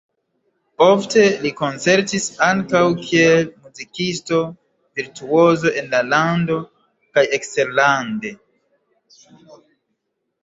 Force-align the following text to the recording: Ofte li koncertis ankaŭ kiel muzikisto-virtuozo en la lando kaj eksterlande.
Ofte 0.83 1.23
li 1.41 1.49
koncertis 1.57 2.23
ankaŭ 2.45 2.81
kiel 3.01 3.43
muzikisto-virtuozo 3.65 5.73
en 5.83 5.91
la 5.93 5.99
lando 6.15 6.57
kaj 7.19 7.25
eksterlande. 7.39 8.33